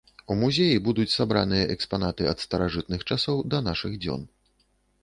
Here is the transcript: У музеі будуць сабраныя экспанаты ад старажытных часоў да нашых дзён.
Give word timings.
У 0.35 0.35
музеі 0.43 0.79
будуць 0.87 1.13
сабраныя 1.17 1.67
экспанаты 1.75 2.23
ад 2.33 2.43
старажытных 2.45 3.01
часоў 3.13 3.37
да 3.53 3.65
нашых 3.71 3.93
дзён. 4.03 4.27